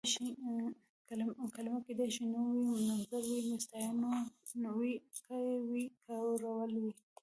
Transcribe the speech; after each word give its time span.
کلمه 1.57 1.79
کيدای 1.87 2.09
شي 2.15 2.23
نوم 2.33 2.47
وي، 2.53 2.65
نومځری 2.87 3.37
وي، 3.45 3.55
ستاینوم 3.65 4.75
وي، 4.79 4.93
کړ 5.25 5.43
وي، 5.69 5.85
کړول 6.07 6.71
وي... 6.83 6.93